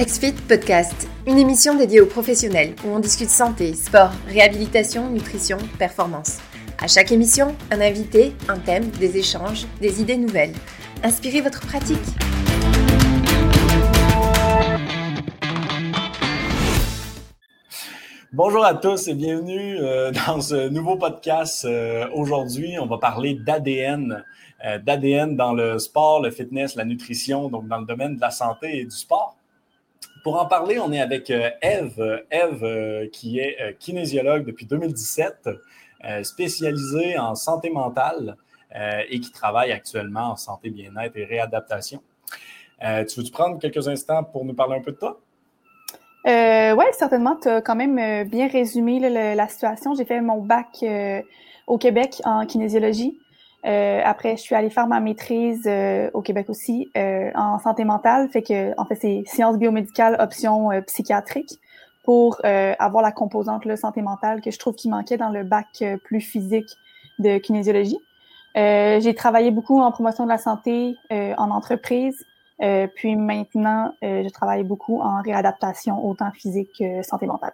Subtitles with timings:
[0.00, 6.38] XFIT Podcast, une émission dédiée aux professionnels où on discute santé, sport, réhabilitation, nutrition, performance.
[6.80, 10.52] À chaque émission, un invité, un thème, des échanges, des idées nouvelles.
[11.02, 11.98] Inspirez votre pratique.
[18.32, 21.64] Bonjour à tous et bienvenue euh, dans ce nouveau podcast.
[21.64, 24.22] Euh, aujourd'hui, on va parler d'ADN,
[24.64, 28.30] euh, d'ADN dans le sport, le fitness, la nutrition, donc dans le domaine de la
[28.30, 29.37] santé et du sport.
[30.28, 32.22] Pour en parler, on est avec euh, Eve.
[32.30, 35.48] Eve, euh, qui est euh, kinésiologue depuis 2017,
[36.22, 38.36] spécialisée en santé mentale
[39.08, 42.02] et qui travaille actuellement en santé, bien-être et réadaptation.
[42.78, 45.18] tu veux-tu prendre quelques instants pour nous parler un peu de toi?
[46.26, 47.36] Euh, oui, certainement.
[47.36, 49.94] Tu as quand même bien résumé la situation.
[49.94, 50.84] J'ai fait mon bac
[51.66, 53.18] au Québec en kinésiologie.
[53.66, 57.84] Euh, après, je suis allée faire ma maîtrise euh, au Québec aussi euh, en santé
[57.84, 58.28] mentale.
[58.28, 61.58] Fait que, en fait, c'est sciences biomédicales, option psychiatrique
[62.04, 65.84] pour avoir la composante là, santé mentale que je trouve qui manquait dans le bac
[66.04, 66.70] plus physique
[67.18, 67.98] de kinésiologie.
[68.54, 72.24] J'ai travaillé beaucoup en promotion de la santé en entreprise.
[72.96, 77.52] puis maintenant, je travaille beaucoup en réadaptation, autant physique que santé mentale.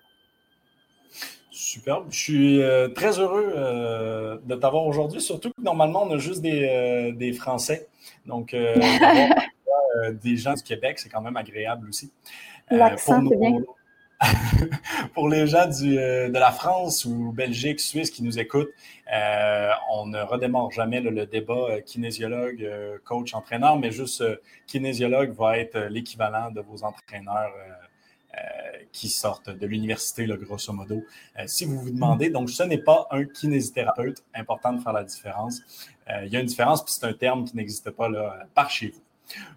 [1.55, 2.07] Superbe.
[2.11, 6.43] Je suis euh, très heureux euh, de t'avoir aujourd'hui, surtout que normalement, on a juste
[6.43, 7.87] des, euh, des Français.
[8.27, 8.51] Donc,
[10.23, 12.13] des gens du Québec, c'est quand même agréable aussi.
[12.71, 13.61] L'accent, c'est bien.
[15.15, 18.71] pour les gens du, de la France ou Belgique, Suisse qui nous écoutent,
[19.93, 22.67] on ne redémarre jamais le débat kinésiologue,
[23.05, 24.25] coach, entraîneur, mais juste
[24.67, 27.84] kinésiologue va être l'équivalent de vos entraîneurs euh,
[28.95, 31.05] qui sortent de l'université, grosso modo.
[31.39, 35.05] Euh, si vous vous demandez, donc ce n'est pas un kinésithérapeute, important de faire la
[35.05, 35.61] différence.
[36.09, 38.71] Euh, il y a une différence, puis c'est un terme qui n'existe pas là, par
[38.71, 39.03] chez vous.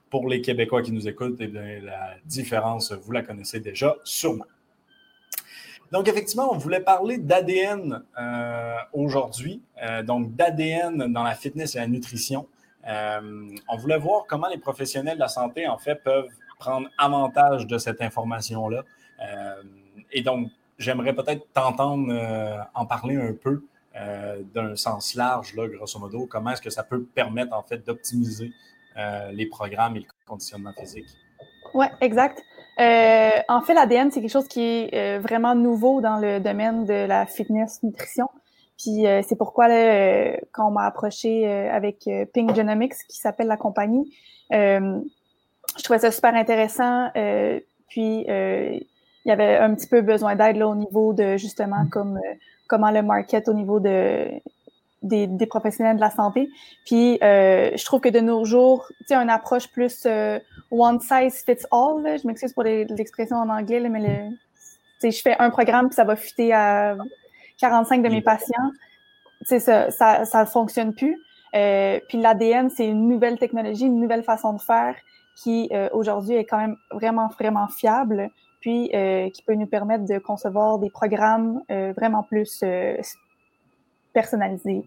[0.09, 4.45] Pour les Québécois qui nous écoutent, eh la différence, vous la connaissez déjà sûrement.
[5.92, 8.04] Donc, effectivement, on voulait parler d'ADN
[8.93, 9.61] aujourd'hui,
[10.05, 12.48] donc d'ADN dans la fitness et la nutrition.
[12.86, 17.77] on voulait voir comment les professionnels de la santé, en fait, peuvent prendre avantage de
[17.77, 18.83] cette information-là.
[19.21, 19.63] Euh,
[20.11, 23.63] et donc, j'aimerais peut-être t'entendre euh, en parler un peu
[23.95, 26.27] euh, d'un sens large, là, grosso modo.
[26.29, 28.51] Comment est-ce que ça peut permettre, en fait, d'optimiser
[29.31, 31.05] les programmes et le conditionnement physique?
[31.75, 32.41] Oui, exact.
[32.79, 37.27] en fait, l'ADN, c'est quelque chose qui est vraiment nouveau dans le domaine de la
[37.27, 38.27] fitness nutrition.
[38.75, 39.67] Puis c'est pourquoi
[40.51, 44.11] quand on m'a approché avec Ping Genomics, qui s'appelle la compagnie,
[45.77, 47.10] je trouvais ça super intéressant.
[47.15, 48.77] Euh, puis euh,
[49.26, 51.89] il y avait un petit peu besoin d'aide là au niveau de justement mm.
[51.89, 52.33] comme euh,
[52.67, 54.27] comment le market au niveau de
[55.04, 56.49] des, des professionnels de la santé.
[56.86, 60.08] Puis je trouve que de nos jours, tu sais, une approche plus
[60.71, 62.20] one size fits all.
[62.20, 64.37] je m'excuse pour l'expression en anglais, là, mais le, tu
[64.99, 66.98] sais, je fais un programme puis ça va fuiter à
[67.60, 68.71] 45 de mes patients.
[69.42, 71.16] Tu sais, ça, ça, ça fonctionne plus.
[71.54, 74.95] puis l'ADN, c'est une nouvelle technologie, une nouvelle façon de faire
[75.37, 80.05] qui euh, aujourd'hui est quand même vraiment, vraiment fiable, puis euh, qui peut nous permettre
[80.05, 82.64] de concevoir des programmes euh, vraiment plus
[84.14, 84.83] personnalisés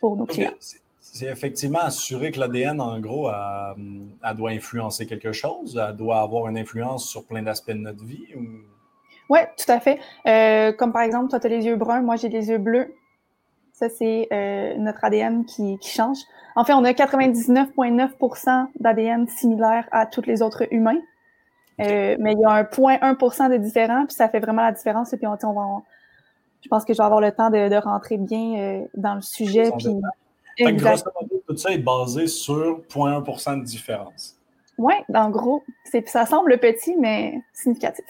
[0.00, 0.52] pour nos clients.
[0.98, 6.48] C'est effectivement assurer que l'ADN, en gros, elle, doit influencer quelque chose, elle doit avoir
[6.48, 8.28] une influence sur plein d'aspects de notre vie.
[8.34, 8.40] Ou...
[9.28, 9.98] Oui, tout à fait.
[10.76, 12.94] comme par exemple, toi, tu as les yeux bruns, moi, j'ai les yeux bleus.
[13.82, 14.28] Ça, c'est
[14.78, 16.18] notre ADN qui, qui change.
[16.54, 21.00] En fait, on a 99,9% d'ADN similaire à tous les autres humains.
[21.80, 25.12] Euh, mais il y a un 0.1% de différent, puis ça fait vraiment la différence.
[25.12, 25.82] Et puis on, on va,
[26.60, 29.70] je pense que je vais avoir le temps de, rentrer bien euh, dans le sujet.
[29.78, 29.88] Puis,
[31.48, 34.36] tout ça est basé sur 0.1% de différence.
[34.78, 35.64] Oui, en gros,
[36.06, 38.04] ça semble petit, mais significatif.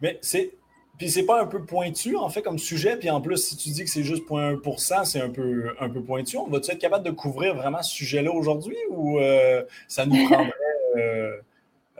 [0.00, 0.52] Mais c'est
[0.98, 2.96] puis c'est pas un peu pointu, en fait, comme sujet.
[2.96, 6.02] Puis en plus, si tu dis que c'est juste 0.1% c'est un peu, un peu
[6.02, 6.36] pointu.
[6.36, 10.52] On va-tu être capable de couvrir vraiment ce sujet-là aujourd'hui ou euh, ça nous prendrait
[10.96, 11.36] euh,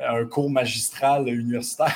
[0.00, 1.94] un cours magistral universitaire?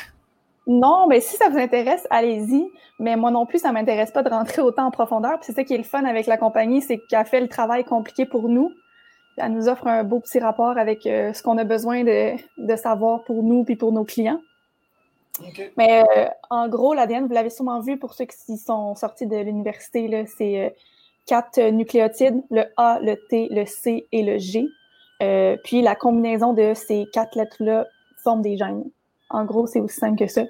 [0.68, 2.70] Non, mais si ça vous intéresse, allez-y.
[3.00, 5.40] Mais moi non plus, ça m'intéresse pas de rentrer autant en profondeur.
[5.40, 7.82] Puis c'est ça qui est le fun avec la compagnie, c'est qu'elle fait le travail
[7.84, 8.70] compliqué pour nous.
[9.38, 12.76] Elle nous offre un beau petit rapport avec euh, ce qu'on a besoin de, de
[12.76, 14.40] savoir pour nous puis pour nos clients.
[15.76, 19.36] Mais euh, en gros, l'ADN, vous l'avez sûrement vu pour ceux qui sont sortis de
[19.36, 20.70] l'université, c'est euh,
[21.26, 24.66] quatre nucléotides, le A, le T, le C et le G.
[25.22, 27.86] Euh, puis la combinaison de ces quatre lettres-là
[28.22, 28.84] forme des gènes.
[29.30, 30.42] En gros, c'est aussi simple que ça.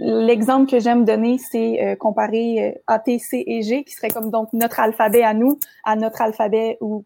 [0.00, 4.52] L'exemple que j'aime donner, c'est comparer A, T, C et G, qui serait comme donc
[4.52, 7.04] notre alphabet à nous, à notre alphabet ou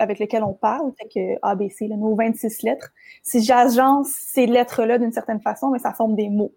[0.00, 2.90] avec lequel on parle, fait que ABC, là, nos 26 lettres,
[3.22, 6.52] si j'agence ces lettres-là d'une certaine façon, mais ça forme des mots.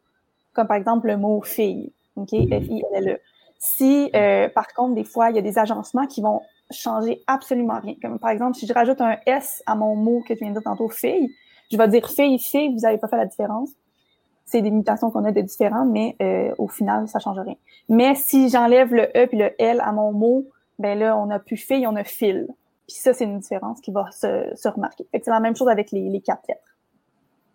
[0.53, 1.91] Comme par exemple le mot fille.
[2.15, 2.29] OK?
[2.29, 3.19] F-I-L-L-E.
[3.59, 6.41] Si, euh, par contre, des fois, il y a des agencements qui vont
[6.71, 7.95] changer absolument rien.
[8.01, 10.53] Comme par exemple, si je rajoute un S à mon mot que je viens de
[10.53, 11.33] dire tantôt, fille,
[11.71, 13.69] je vais dire fille, fille, vous n'avez pas fait la différence.
[14.45, 17.55] C'est des mutations qu'on a de différents, mais euh, au final, ça change rien.
[17.89, 20.45] Mais si j'enlève le E puis le L à mon mot,
[20.79, 22.47] ben là, on a plus fille, on a fil.
[22.87, 25.05] Puis ça, c'est une différence qui va se, se remarquer.
[25.13, 26.77] c'est la même chose avec les, les quatre lettres.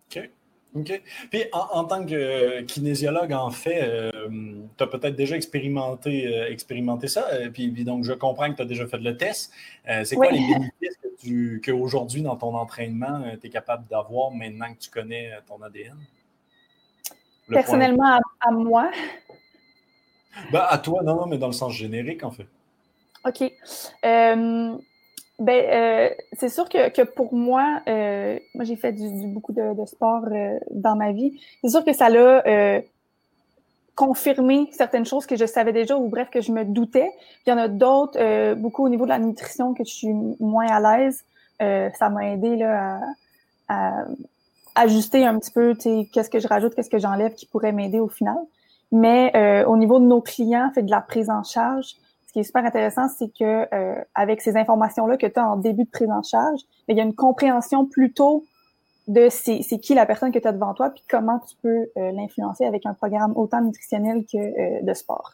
[0.09, 0.29] OK.
[0.75, 1.01] OK.
[1.31, 4.11] Puis en, tant que kinésiologue, en fait, euh,
[4.77, 7.27] tu as peut-être déjà expérimenté, euh, expérimenté ça.
[7.31, 9.51] Euh, puis, donc, je comprends que tu as déjà fait le test.
[10.03, 14.71] c'est quoi les bénéfices que tu, qu'aujourd'hui, dans ton entraînement, tu es capable d'avoir maintenant
[14.73, 15.97] que tu connais ton ADN?
[17.47, 18.91] Personnellement, à, moi.
[20.51, 22.47] Ben, à toi, non, non, mais dans le sens générique, en fait.
[23.25, 23.51] OK.
[25.39, 29.73] Ben, euh, c'est sûr que, que pour moi, euh, moi j'ai fait du, beaucoup de,
[29.73, 31.39] de sport euh, dans ma vie.
[31.63, 32.81] C'est sûr que ça l'a euh,
[33.95, 37.09] confirmé certaines choses que je savais déjà ou bref que je me doutais.
[37.47, 40.13] Il y en a d'autres, euh, beaucoup au niveau de la nutrition que je suis
[40.41, 41.23] moins à l'aise.
[41.59, 42.99] ça m'a aidé là
[43.69, 44.05] à, à,
[44.75, 48.09] ajuster un petit peu, qu'est-ce que je rajoute, qu'est-ce que j'enlève qui pourrait m'aider au
[48.09, 48.37] final.
[48.91, 51.95] Mais au niveau de nos clients, fait de la prise en charge
[52.39, 55.83] qui est super intéressant, c'est que euh, avec ces informations-là que tu as en début
[55.83, 58.45] de prise en charge, il y a une compréhension plutôt
[59.07, 62.11] de c'est, qui la personne que tu as devant toi, puis comment tu peux euh,
[62.11, 65.33] l'influencer avec un programme autant nutritionnel que euh, de sport.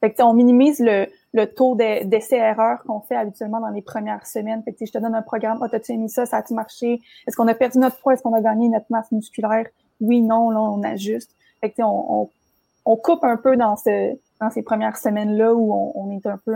[0.00, 4.62] Fait on minimise le, taux d'essais-erreurs qu'on fait habituellement dans les premières semaines.
[4.62, 7.00] Fait je te donne un programme, oh, t'as-tu aimé ça, ça a-tu marché?
[7.26, 8.14] Est-ce qu'on a perdu notre poids?
[8.14, 9.66] Est-ce qu'on a gagné notre masse musculaire?
[10.00, 11.30] Oui, non, là, on ajuste.
[11.60, 16.38] Fait on coupe un peu dans ce, dans ces premières semaines-là où on, est un
[16.38, 16.54] peu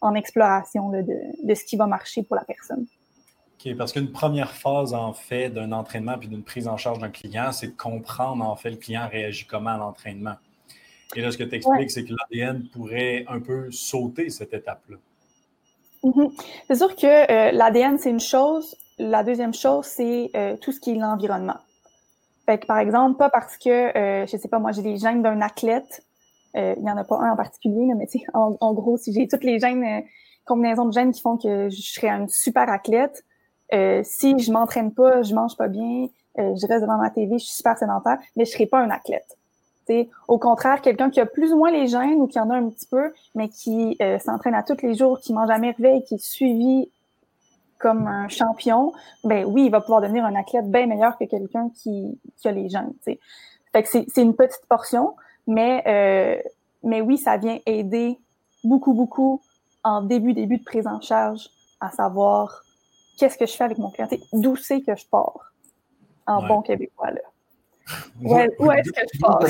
[0.00, 2.86] en, exploration de, de, ce qui va marcher pour la personne.
[3.64, 7.10] OK, parce qu'une première phase, en fait, d'un entraînement puis d'une prise en charge d'un
[7.10, 10.36] client, c'est de comprendre, en fait, le client réagit comment à l'entraînement.
[11.16, 14.96] Et là, ce que tu expliques, c'est que l'ADN pourrait un peu sauter cette étape-là.
[16.04, 16.32] Mm-hmm.
[16.68, 18.76] C'est sûr que euh, l'ADN, c'est une chose.
[18.98, 21.58] La deuxième chose, c'est euh, tout ce qui est l'environnement.
[22.46, 25.22] Fait que, par exemple, pas parce que, euh, je sais pas, moi, j'ai des gènes
[25.22, 26.04] d'un athlète,
[26.54, 29.58] il n'y en a pas un en particulier, mais en, gros, si j'ai toutes les
[29.58, 30.00] gènes, euh,
[30.44, 33.24] combinaisons de gènes qui font que je serais un super athlète,
[33.72, 36.08] euh, si je m'entraîne pas, je mange pas bien,
[36.38, 38.90] euh, je reste devant ma TV, je suis super sédentaire, mais je serai pas un
[38.90, 39.36] athlète.
[40.28, 42.68] Au contraire, quelqu'un qui a plus ou moins les gènes ou qui en a un
[42.68, 46.24] petit peu, mais qui s'entraîne à tous les jours, qui mange à merveille, qui est
[46.24, 46.88] suivi
[47.80, 48.92] comme un champion,
[49.24, 52.68] ben oui, il va pouvoir devenir un athlète bien meilleur que quelqu'un qui, a les
[52.68, 52.92] gènes.
[53.84, 55.16] C'est une petite portion.
[55.50, 56.40] Mais, euh,
[56.84, 58.20] mais oui, ça vient aider
[58.62, 59.42] beaucoup, beaucoup
[59.82, 61.50] en début, début de prise en charge
[61.80, 62.62] à savoir
[63.18, 65.52] qu'est-ce que je fais avec mon client, d'où c'est que je pars
[66.28, 67.10] en bon québécois.
[67.10, 67.20] Là.
[68.22, 69.40] Où, est-ce que je pars?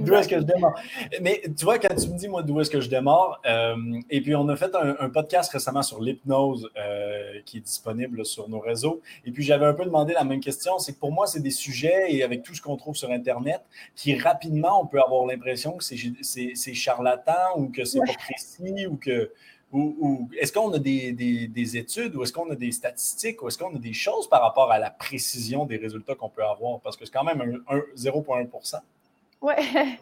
[0.00, 0.74] D'où est-ce que je démarre?
[1.20, 3.76] Mais tu vois, quand tu me dis, moi, d'où est-ce que je démarre, euh,
[4.10, 8.48] et puis on a fait un, podcast récemment sur l'hypnose euh, qui est disponible sur
[8.48, 9.00] nos réseaux.
[9.24, 10.78] Et puis j'avais un peu demandé la même question.
[10.78, 13.62] C'est que pour moi, c'est des sujets, et avec tout ce qu'on trouve sur Internet,
[13.94, 18.96] qui rapidement, on peut avoir l'impression que c'est charlatan ou que c'est pas précis ou
[18.96, 19.32] que.
[19.72, 23.58] Ou, est-ce qu'on a des, des, études ou est-ce qu'on a des statistiques ou est-ce
[23.58, 26.78] qu'on a des choses par rapport à la précision des résultats qu'on peut avoir?
[26.78, 28.46] Parce que c'est quand même un, un 0,1
[29.44, 29.56] Ouais.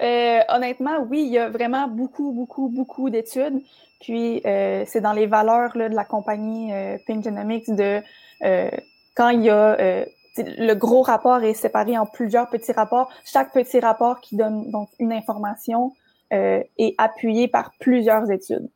[0.00, 3.60] Euh, honnêtement, oui, il y a vraiment beaucoup, beaucoup, beaucoup d'études.
[4.00, 8.00] Puis, euh, c'est dans les valeurs là, de la compagnie euh, Pink Genomics de
[8.44, 8.70] euh,
[9.16, 10.06] quand il y a
[10.36, 13.10] le gros rapport est séparé en plusieurs petits rapports.
[13.24, 15.92] Chaque petit rapport qui donne donc une information
[16.30, 18.68] est appuyé par plusieurs études.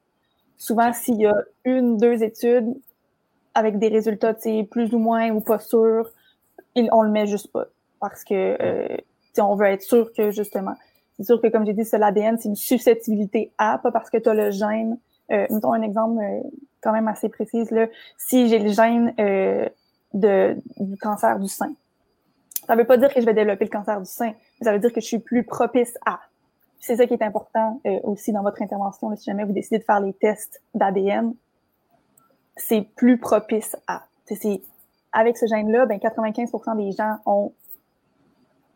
[0.59, 2.75] Souvent, s'il y a une, deux études
[3.55, 4.35] avec des résultats
[4.69, 6.11] plus ou moins ou pas sûrs,
[6.75, 7.67] on le met juste pas
[8.01, 8.57] parce que
[9.39, 10.75] on veut être sûr que justement,
[11.17, 14.19] c'est sûr que comme j'ai dit, c'est l'ADN, c'est une susceptibilité à, pas parce que
[14.19, 14.99] tu as le gène.
[15.31, 16.41] Euh, mettons un exemple euh,
[16.83, 17.65] quand même assez précis.
[17.71, 17.87] Là.
[18.19, 19.69] Si j'ai le gène euh,
[20.15, 21.73] de, du cancer du sein,
[22.67, 24.79] ça veut pas dire que je vais développer le cancer du sein, mais ça veut
[24.79, 26.21] dire que je suis plus propice à.
[26.81, 29.15] C'est ça qui est important aussi dans votre intervention.
[29.15, 31.33] si jamais vous décidez de faire les tests d'ADN,
[32.57, 34.05] c'est plus propice à.
[34.27, 34.63] C'est,
[35.13, 37.53] avec ce gène-là, ben 95% des gens ont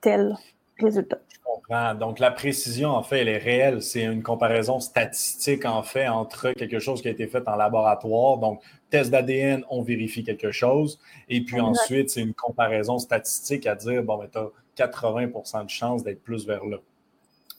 [0.00, 0.36] tel
[0.78, 1.18] résultat.
[1.28, 1.94] Je comprends.
[1.94, 3.82] Donc, la précision, en fait, elle est réelle.
[3.82, 8.38] C'est une comparaison statistique, en fait, entre quelque chose qui a été fait en laboratoire.
[8.38, 11.00] Donc, test d'ADN, on vérifie quelque chose.
[11.28, 14.28] Et puis ensuite, c'est une comparaison statistique à dire, bon, ben,
[14.74, 16.78] tu as 80% de chance d'être plus vers là.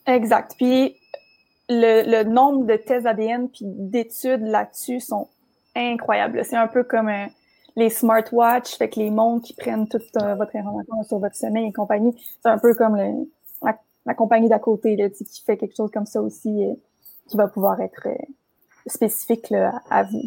[0.06, 0.54] Exact.
[0.58, 0.96] Puis,
[1.70, 5.28] le, nombre de tests ADN puis d'études là-dessus sont
[5.76, 6.44] incroyables.
[6.46, 7.26] C'est un peu comme euh,
[7.78, 11.68] les smartwatches, fait que les montres qui prennent toute euh, votre information sur votre sommeil
[11.68, 12.14] et compagnie.
[12.42, 16.22] C'est un peu comme la, compagnie d'à côté là, qui fait quelque chose comme ça
[16.22, 16.74] aussi, euh,
[17.30, 18.08] qui va pouvoir être
[18.88, 19.54] spécifique
[19.92, 20.24] à vous.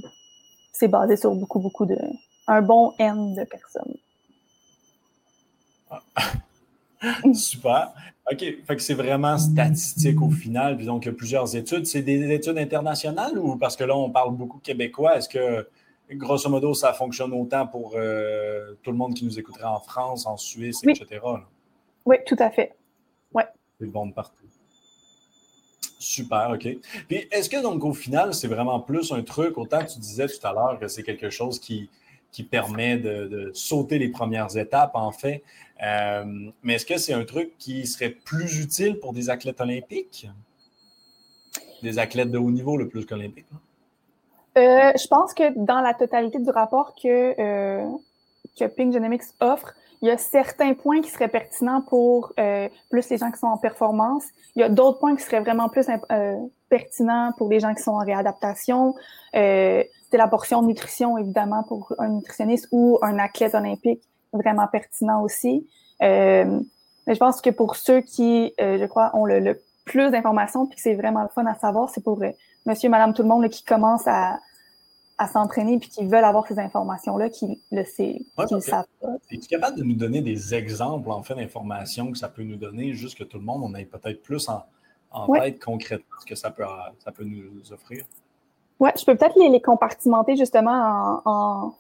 [0.73, 1.99] C'est basé sur beaucoup, beaucoup de...
[2.47, 3.97] un bon N de personnes.
[7.35, 7.92] Super.
[8.30, 8.38] OK.
[8.38, 10.76] Fait que c'est vraiment statistique au final.
[10.76, 11.87] Puis donc, il y a plusieurs études.
[11.87, 15.16] C'est des études internationales ou parce que là, on parle beaucoup québécois.
[15.16, 15.66] Est-ce que,
[16.17, 20.26] grosso modo, ça fonctionne autant pour euh, tout le monde qui nous écouterait en France,
[20.26, 21.21] en Suisse, etc.?
[22.07, 22.75] Oui, tout à fait.
[23.33, 23.45] Ouais.
[23.79, 24.45] C'est bon de partout.
[25.99, 26.67] Super, OK.
[27.09, 30.47] Puis est-ce que donc au final, c'est vraiment plus un truc, autant tu disais tout
[30.47, 31.90] à l'heure que c'est quelque chose qui,
[32.33, 35.43] qui permet de, sauter les premières étapes, en fait.
[35.83, 40.29] Euh, mais est-ce que c'est un truc qui serait plus utile pour des athlètes olympiques?
[41.83, 43.47] Des athlètes de haut niveau, le plus qu'olympique?
[44.59, 47.87] Euh, je pense que dans la totalité du rapport que, euh,
[48.59, 53.09] que Pink Genomics offre, il y a certains points qui seraient pertinents pour euh, plus
[53.11, 54.25] les gens qui sont en performance.
[54.57, 56.37] Il y a d'autres points qui seraient vraiment plus euh,
[56.71, 58.95] pertinents pour les gens qui sont en réadaptation.
[59.37, 64.02] Euh, c'est la portion nutrition, évidemment, pour un nutritionniste ou un athlète olympique,
[64.33, 65.69] vraiment pertinent aussi.
[66.00, 70.82] Mais je pense que pour ceux qui, je crois, ont le, plus d'informations, puis que
[70.82, 72.23] c'est vraiment le fun à savoir, c'est pour
[72.64, 74.38] monsieur, madame, tout le monde qui commence à,
[75.18, 79.16] à s'entraîner puis qui veulent avoir ces informations-là, qui le, sait, qui savent pas.
[79.30, 82.94] Es-tu capable de nous donner des exemples, en fait, d'informations que ça peut nous donner,
[82.94, 84.62] juste que tout le monde, on ait peut-être plus en,
[85.35, 86.62] tête concrètement ce que ça peut,
[87.04, 88.04] ça peut nous offrir?
[88.78, 91.75] Oui, je peux peut-être les, compartimenter justement en,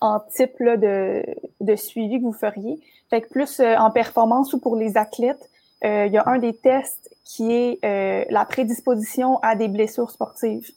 [0.00, 1.24] en, type de,
[1.60, 2.80] de suivi que vous feriez.
[3.10, 5.51] Fait que plus euh, en performance ou pour les athlètes, euh,
[5.82, 10.70] il y a un des tests qui est euh, la prédisposition à des blessures sportives.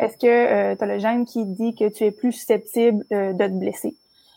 [0.00, 3.32] Est-ce que euh, tu as le gène qui dit que tu es plus susceptible euh,
[3.32, 3.96] de te blesser?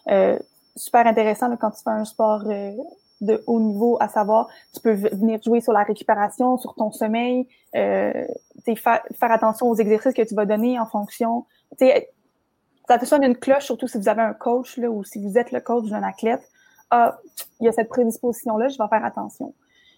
[0.09, 0.37] Euh,
[0.75, 5.41] super intéressant quand tu fais un sport de haut niveau, à savoir, tu peux venir
[5.41, 10.79] jouer sur la récupération, sur ton sommeil, faire attention aux exercices que tu vas donner
[10.79, 11.45] en fonction.
[11.79, 15.37] Ça te sonne une cloche, surtout si vous avez un coach là, ou si vous
[15.37, 16.47] êtes le coach d'un athlète.
[16.91, 17.17] Ah,
[17.59, 19.55] il y a cette prédisposition-là, je vais faire attention.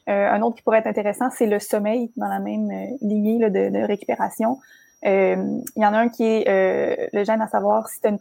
[0.09, 3.69] Un autre qui pourrait être intéressant, c'est le sommeil dans la même lignée là, de,
[3.69, 4.57] de, récupération.
[5.05, 8.07] Euh, il y en a un qui est euh, le gène à savoir si tu
[8.07, 8.19] as une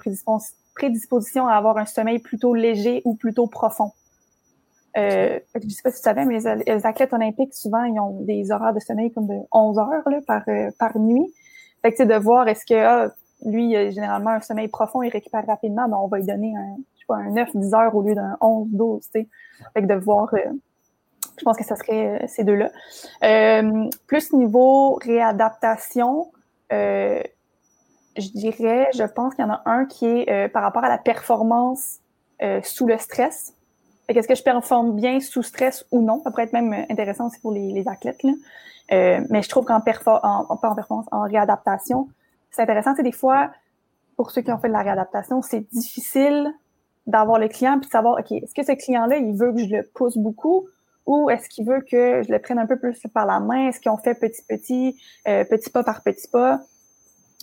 [0.75, 3.93] prédisposition à avoir un sommeil plutôt léger ou plutôt profond.
[4.97, 8.51] Euh, je sais pas si tu savais, mais les, athlètes olympiques, souvent, ils ont des
[8.51, 11.33] horaires de sommeil comme de 11 heures là, par, euh, par nuit.
[11.83, 13.13] Fait que de voir est-ce que ah,
[13.45, 16.77] lui, a généralement un sommeil profond, il récupère rapidement, ben, on va lui donner un,
[16.95, 19.29] je sais pas, un 9-10 heures au lieu d'un 11-12, tu sais.
[19.75, 20.35] Fait que de voir,
[21.39, 22.71] je pense que ça serait ces deux-là.
[24.07, 26.31] plus niveau réadaptation,
[26.73, 27.23] euh,
[28.17, 30.89] je dirais, je pense qu'il y en a un qui est euh, par rapport à
[30.89, 31.99] la performance
[32.43, 33.55] euh, sous le stress.
[34.09, 36.21] Est-ce que je performe bien sous stress ou non?
[36.25, 38.23] Ça pourrait être même intéressant aussi pour les, athlètes.
[38.23, 38.33] Là.
[39.29, 42.09] mais je trouve qu'en en, en, performance, en réadaptation,
[42.51, 42.95] c'est intéressant.
[42.97, 43.51] C'est des fois,
[44.17, 46.51] pour ceux qui ont fait de la réadaptation, c'est difficile
[47.07, 49.77] d'avoir le client puis de savoir, OK, est-ce que ce client-là, il veut que je
[49.77, 50.67] le pousse beaucoup
[51.09, 53.69] ou est-ce qu'il veut que je le prenne un peu plus par la main?
[53.69, 56.61] Est-ce qu'on fait petit petit, euh, petit pas par petit pas?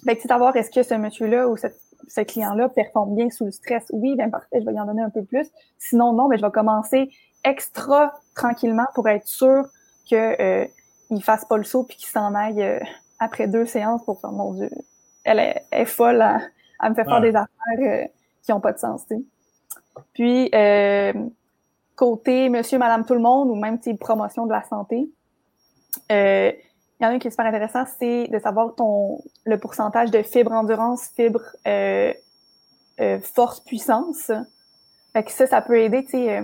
[0.05, 3.51] Fait que c'est savoir est-ce que ce monsieur-là ou ce client-là performe bien sous le
[3.51, 3.83] stress?
[3.91, 5.49] Oui, bien parfait, je vais y en donner un peu plus.
[5.79, 7.09] Sinon, non, mais je vais commencer
[7.43, 9.65] extra tranquillement pour être sûr
[10.07, 10.67] que euh,
[11.09, 12.79] il fasse pas le saut puis qu'il s'en aille euh,
[13.17, 14.69] après deux séances pour faire mon Dieu.
[15.23, 16.39] Elle est, folle, à,
[16.87, 17.47] me faire faire des affaires
[17.79, 18.05] euh,
[18.43, 19.07] qui ont pas de sens.
[20.13, 20.51] Puis
[21.95, 25.09] côté monsieur, madame, tout le monde ou même promotion de la santé.
[26.11, 26.51] Euh,
[26.99, 30.11] il y en a un qui est super intéressant, c'est de savoir ton le pourcentage
[30.11, 32.13] de fibre endurance, fibre euh,
[33.01, 34.31] euh, force puissance.
[35.13, 36.03] Fait que ça, ça peut aider.
[36.05, 36.41] Tu sais,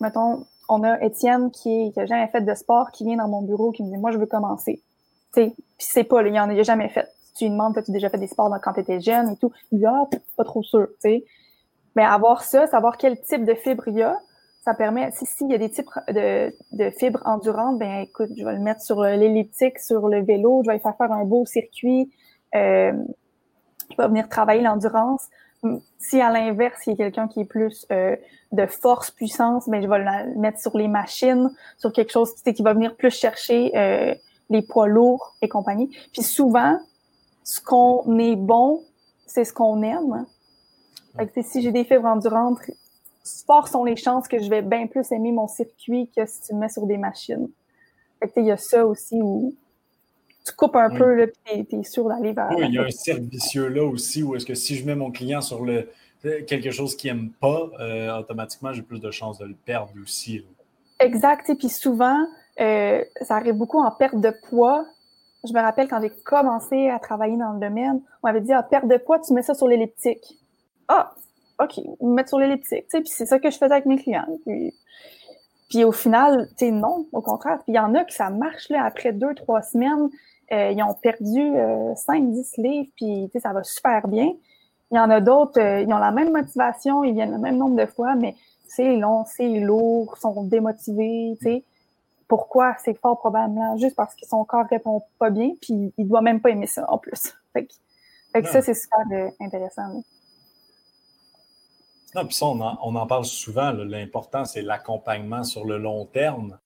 [0.00, 3.42] mettons, on a Étienne qui, qui a jamais fait de sport, qui vient dans mon
[3.42, 4.82] bureau, qui me dit moi je veux commencer.
[5.32, 7.08] Tu sais, puis c'est pas, il y en a, il jamais fait.
[7.36, 9.78] Tu lui demandes, as-tu déjà fait des sports quand tu étais jeune et tout, il
[9.78, 10.04] dit ah,
[10.36, 10.88] pas trop sûr.
[11.02, 11.24] Tu sais,
[11.94, 14.18] mais avoir ça, savoir quel type de fibre il y a,
[14.66, 18.44] ça permet, si s'il y a des types de, de, fibres endurantes, ben écoute, je
[18.44, 22.10] vais le mettre sur l'elliptique, sur le vélo, je vais faire faire un beau circuit,
[22.56, 22.92] euh,
[23.90, 25.28] il va venir travailler l'endurance.
[25.98, 28.16] Si à l'inverse, il y a quelqu'un qui est plus euh,
[28.50, 32.52] de force, puissance, ben je vais le mettre sur les machines, sur quelque chose qui,
[32.52, 34.16] qui va venir plus chercher euh,
[34.50, 35.96] les poids lourds et compagnie.
[36.12, 36.76] Puis souvent,
[37.44, 38.82] ce qu'on est bon,
[39.26, 40.26] c'est ce qu'on aime.
[41.16, 42.58] Fait que, si j'ai des fibres endurantes,
[43.26, 46.54] sport sont les chances que je vais bien plus aimer mon circuit que si tu
[46.54, 47.48] me mets sur des machines.
[48.20, 49.54] Fait que il y a ça aussi où
[50.44, 52.48] tu coupes un peu, là, puis tu es, sûr d'aller vers.
[52.56, 54.94] Oui, il y a un cercle vicieux là aussi où est-ce que si je mets
[54.94, 55.88] mon client sur le
[56.46, 60.44] quelque chose qu'il n'aime pas, euh, automatiquement, j'ai plus de chances de le perdre aussi.
[60.98, 61.48] Exact.
[61.50, 62.26] Et puis souvent,
[62.60, 64.84] euh, ça arrive beaucoup en perte de poids.
[65.46, 68.62] Je me rappelle quand j'ai commencé à travailler dans le domaine, on m'avait dit ah,
[68.62, 70.38] perte de poids, tu mets ça sur l'elliptique.
[70.88, 71.14] Ah,
[71.58, 72.86] OK, mettre sur l'elliptique.
[72.88, 74.26] Puis c'est ça que je faisais avec mes clients.
[74.44, 74.74] Puis,
[75.68, 77.58] puis au final, tu sais, non, au contraire.
[77.64, 80.08] Puis il y en a qui ça marche là, après deux, trois semaines.
[80.52, 84.32] Euh, ils ont perdu euh, 5-10 livres, puis ça va super bien.
[84.92, 87.56] Il y en a d'autres, euh, ils ont la même motivation, ils viennent le même
[87.56, 88.36] nombre de fois, mais
[88.68, 91.64] c'est long, c'est lourd, sont démotivés, tu sais.
[92.28, 92.76] Pourquoi?
[92.84, 96.40] C'est fort probablement juste parce que son corps répond pas bien, puis il doit même
[96.40, 97.34] pas aimer ça en plus.
[97.52, 97.66] Fait
[98.42, 100.02] que, ça, c'est super euh, intéressant.
[102.16, 103.72] Non, puis ça, on en, on en parle souvent.
[103.72, 106.58] L'important, c'est l'accompagnement sur le long terme.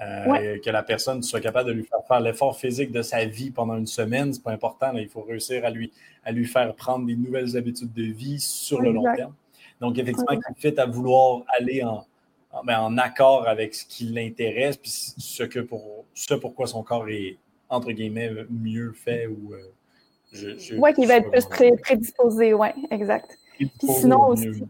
[0.00, 3.50] Euh, que la personne soit capable de lui faire faire l'effort physique de sa vie
[3.50, 4.92] pendant une semaine, c'est pas important.
[4.94, 5.92] il faut réussir à lui,
[6.24, 9.34] à lui faire prendre des nouvelles habitudes de vie sur le long terme.
[9.80, 12.06] Donc, effectivement, qu'il fait à vouloir aller en,
[12.52, 16.84] en, ben, en, accord avec ce qui l'intéresse, puis ce, que pour, ce pourquoi son
[16.84, 17.38] corps est,
[17.68, 19.54] entre guillemets, mieux fait ou.
[19.54, 23.36] Euh, oui, qu'il va être plus prédisposé, oui, exact.
[23.56, 24.62] Puis sinon aussi.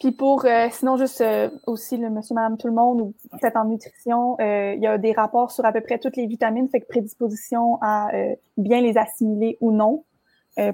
[0.00, 3.56] Puis pour, euh, sinon, juste euh, aussi le monsieur, madame, tout le monde, ou peut-être
[3.56, 6.68] en nutrition, euh, il y a des rapports sur à peu près toutes les vitamines,
[6.68, 8.10] fait que prédisposition à
[8.58, 10.04] bien les assimiler ou non.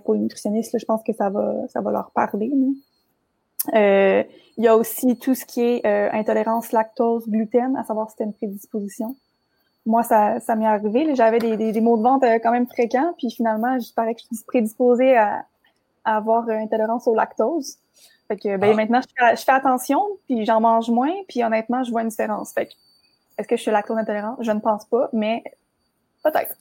[0.05, 2.51] pour les nutritionnistes, là, je pense que ça va, ça va leur parler.
[3.75, 8.25] il y a aussi tout ce qui est intolérance lactose, gluten, à savoir si c'était
[8.25, 9.15] une prédisposition.
[9.87, 11.15] Moi, ça, ça m'est arrivé.
[11.15, 14.21] J'avais des, des, des, mots de vente quand même fréquents, puis finalement, je parais que
[14.21, 15.45] je suis prédisposée à,
[16.05, 17.77] à avoir intolérance au lactose.
[18.29, 18.75] Fait que ben, ah.
[18.75, 22.53] maintenant, je fais, attention, puis j'en mange moins, puis honnêtement, je vois une différence.
[22.53, 22.73] Fait que,
[23.39, 24.37] est-ce que je suis lactose intolérant?
[24.41, 25.43] Je ne pense pas, mais
[26.23, 26.55] peut-être.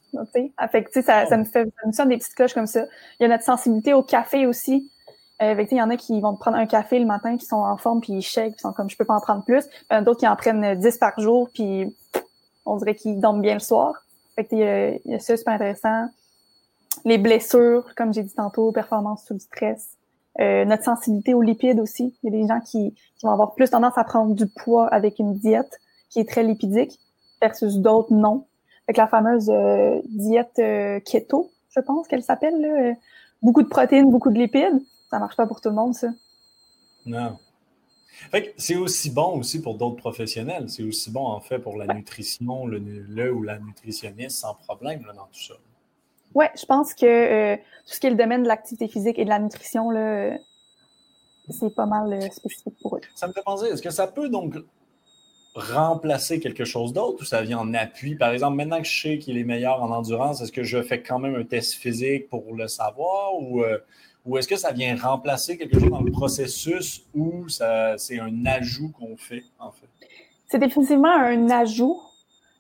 [0.58, 2.86] Ah, fait que, ça, ça, me fait, ça me sonne des petites cloches comme ça.
[3.20, 4.92] Il y a notre sensibilité au café aussi.
[5.42, 7.78] Euh, il y en a qui vont prendre un café le matin, qui sont en
[7.78, 9.64] forme, puis ils shake, puis sont comme je peux pas en prendre plus.
[9.90, 11.96] Il y en a d'autres qui en prennent 10 par jour, puis
[12.66, 13.94] on dirait qu'ils dorment bien le soir.
[14.36, 14.56] Fait que,
[15.06, 16.10] il y a ça, super intéressant.
[17.06, 19.98] Les blessures, comme j'ai dit tantôt, performance sous le stress.
[20.40, 22.16] Euh, notre sensibilité aux lipides aussi.
[22.24, 24.88] Il y a des gens qui, qui, vont avoir plus tendance à prendre du poids
[24.88, 27.00] avec une diète qui est très lipidique
[27.42, 28.46] versus d'autres non.
[28.88, 32.98] Avec la fameuse euh, diète euh, keto, je pense qu'elle s'appelle.
[33.42, 34.82] beaucoup de protéines, beaucoup de lipides.
[35.10, 36.08] Ça marche pas pour tout le monde, ça.
[37.06, 37.38] Non.
[38.30, 40.70] Fait c'est aussi bon aussi pour d'autres professionnels.
[40.70, 45.04] C'est aussi bon, en fait, pour la nutrition, le, le, ou la nutritionniste sans problème
[45.06, 45.56] là, dans tout ça.
[46.34, 49.26] Oui, je pense que euh, tout ce qui est le domaine de l'activité physique et
[49.26, 50.38] de la nutrition, là,
[51.50, 53.02] c'est pas mal euh, spécifique pour eux.
[53.16, 54.56] Ça me fait penser, est-ce que ça peut donc
[55.54, 58.16] remplacer quelque chose d'autre ou ça vient en appui?
[58.16, 61.02] Par exemple, maintenant que je sais qu'il est meilleur en endurance, est-ce que je fais
[61.02, 63.78] quand même un test physique pour le savoir ou, euh,
[64.26, 68.94] ou est-ce que ça vient remplacer quelque chose dans le processus ou c'est un ajout
[68.98, 69.88] qu'on fait en fait?
[70.48, 72.00] C'est définitivement un ajout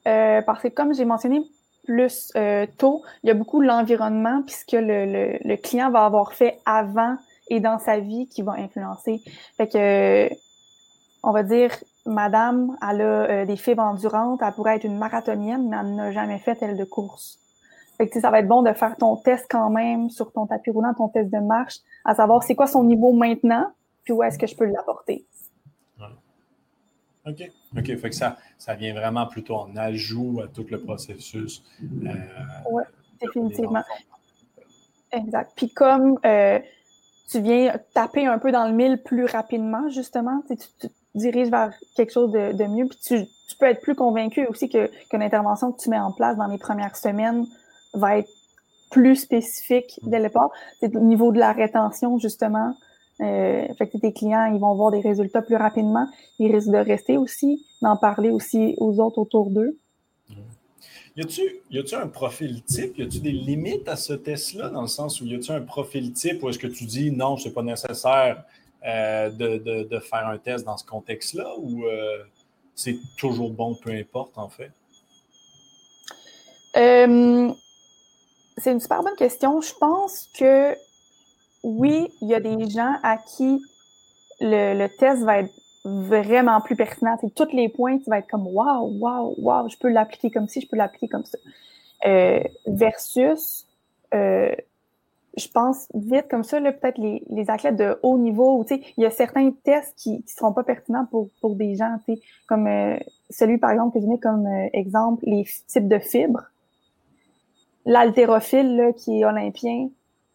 [0.03, 1.41] parce que comme j'ai mentionné
[1.83, 6.33] plus euh, tôt, il y a beaucoup l'environnement puisque le, le, le, client va avoir
[6.33, 7.17] fait avant
[7.49, 9.21] et dans sa vie qui va influencer.
[9.57, 10.33] Fait que,
[11.23, 11.71] on va dire,
[12.05, 16.11] madame, elle a euh, des fibres endurantes, elle pourrait être une marathonienne, mais elle n'a
[16.11, 17.39] jamais fait, elle, de course.
[17.97, 20.71] Fait que, ça va être bon de faire ton test quand même sur ton tapis
[20.71, 23.67] roulant, ton test de marche, à savoir c'est quoi son niveau maintenant,
[24.03, 25.25] puis où est-ce que je peux l'apporter.
[27.25, 27.51] OK.
[27.77, 27.85] OK.
[27.97, 31.63] Fait que ça, ça vient vraiment plutôt en ajout à tout le processus.
[31.81, 32.07] Euh,
[32.71, 32.83] oui,
[33.21, 33.83] définitivement.
[35.11, 35.51] Exact.
[35.55, 36.59] Puis comme euh,
[37.29, 41.73] tu viens taper un peu dans le mille plus rapidement, justement, tu, tu, diriges vers
[41.95, 45.17] quelque chose de, de mieux, puis tu, tu, peux être plus convaincu aussi que, que
[45.17, 47.45] l'intervention que tu mets en place dans les premières semaines
[47.93, 48.29] va être
[48.91, 50.49] plus spécifique dès le départ.
[50.79, 52.75] C'est au niveau de la rétention, justement.
[53.21, 56.07] Euh, fait que tes clients, ils vont voir des résultats plus rapidement.
[56.39, 59.77] Ils risquent de rester aussi, d'en parler aussi aux autres autour d'eux.
[61.17, 62.97] Y a-tu un profil type?
[62.97, 66.13] Y a-tu des limites à ce test-là, dans le sens où y a-tu un profil
[66.13, 68.43] type ou est-ce que tu dis non, c'est pas nécessaire
[68.85, 72.23] euh, de, de, de, faire un test dans ce contexte-là ou euh,
[72.73, 74.71] c'est toujours bon, peu importe, en fait?
[76.77, 77.51] Euh,
[78.57, 79.61] c'est une super bonne question.
[79.61, 80.73] Je pense que
[81.63, 83.61] oui, il y a des gens à qui
[84.39, 87.17] le, test va être vraiment plus pertinent.
[87.21, 90.47] C'est tous les points, tu vas être comme waouh, waouh, waouh, je peux l'appliquer comme
[90.47, 91.37] ci, je peux l'appliquer comme ça.
[92.05, 93.67] Euh, versus
[94.13, 94.55] euh,
[95.37, 99.05] je pense vite comme ça, peut-être les, athlètes de haut niveau, tu sais, il y
[99.05, 102.97] a certains tests qui ne seront pas pertinents pour, pour des gens, tu comme euh,
[103.29, 106.43] celui, par exemple, que je mets comme exemple, les types de fibres.
[107.85, 109.89] L'haltérophile, qui est olympien,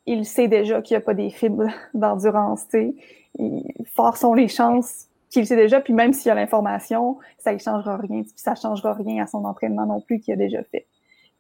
[0.06, 2.94] il sait déjà qu'il n'y a pas des fibres d'endurance, tu.
[3.94, 7.58] Fort sont les chances qu'il sait déjà, puis même s'il y a l'information, ça ne
[7.58, 10.86] changera rien, puis ça changera rien à son entraînement non plus qu'il a déjà fait.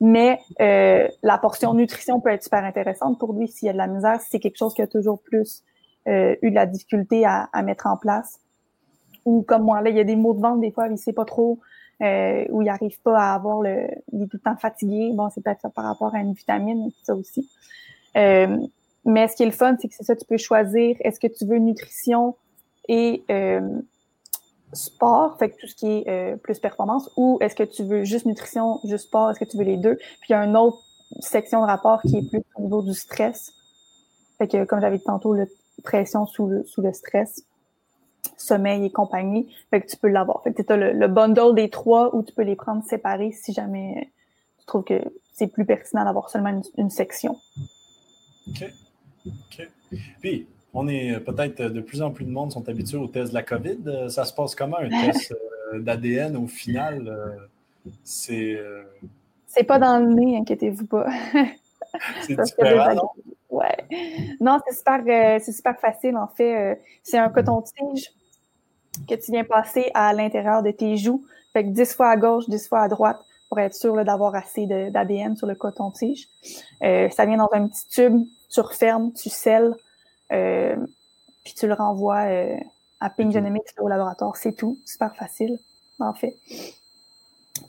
[0.00, 3.78] Mais euh, la portion nutrition peut être super intéressante pour lui s'il y a de
[3.78, 5.62] la misère, si c'est quelque chose qui a toujours plus
[6.06, 8.40] euh, eu de la difficulté à, à, mettre en place.
[9.24, 11.14] Ou comme moi, là, il y a des maux de ventre des fois, il sait
[11.14, 11.60] pas trop,
[12.02, 13.88] euh, où il arrive pas à avoir le.
[14.12, 15.12] Il est tout le temps fatigué.
[15.14, 17.48] Bon, c'est peut-être ça par rapport à une vitamine, ça aussi.
[18.16, 18.58] Euh,
[19.04, 21.26] mais ce qui est le fun, c'est que c'est ça, tu peux choisir est-ce que
[21.26, 22.36] tu veux nutrition
[22.88, 23.80] et euh,
[24.72, 28.04] sport, fait que tout ce qui est euh, plus performance, ou est-ce que tu veux
[28.04, 29.96] juste nutrition, juste sport, est-ce que tu veux les deux?
[29.96, 30.78] Puis il y a une autre
[31.20, 33.52] section de rapport qui est plus au niveau du stress.
[34.38, 35.44] Fait que, comme j'avais dit tantôt, la
[35.82, 37.44] pression sous le, sous le stress,
[38.36, 40.42] sommeil et compagnie, fait que tu peux l'avoir.
[40.42, 43.52] Fait que tu as le, bundle des trois où tu peux les prendre séparés si
[43.52, 44.10] jamais
[44.58, 45.00] tu trouves que
[45.32, 47.38] c'est plus pertinent d'avoir seulement une, une, section.
[48.48, 48.64] OK.
[49.26, 49.68] OK.
[50.20, 50.46] Puis,
[50.78, 53.42] on est peut-être de plus en plus de monde sont habitués au test de la
[53.42, 53.78] COVID.
[53.86, 55.34] Euh, ça se passe comment un test
[55.72, 57.08] euh, d'ADN au final?
[57.08, 58.58] Euh, c'est.
[59.46, 61.06] C'est pas dans le nez, inquiétez-vous pas.
[62.20, 63.08] c'est différent, non?
[63.48, 63.86] Ouais.
[64.38, 66.78] Non, c'est super, c'est super facile, en fait.
[67.02, 68.12] c'est un coton-tige
[69.08, 71.24] que tu viens passer à l'intérieur de tes joues.
[71.54, 74.66] Fait que 10 fois à gauche, 10 fois à droite pour être sûr d'avoir assez
[74.66, 76.28] d'ADN sur le coton-tige.
[76.82, 79.74] ça vient dans un petit tube, tu refermes, tu scelles,
[80.32, 80.76] euh,
[81.44, 82.56] puis tu le renvoies euh,
[83.00, 84.36] à Ping Genomics au laboratoire.
[84.36, 84.78] C'est tout.
[84.84, 85.58] Super facile,
[85.98, 86.36] en fait.